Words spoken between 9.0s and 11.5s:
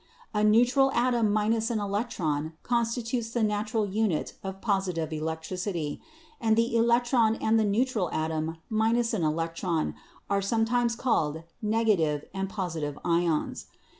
an electron are sometimes called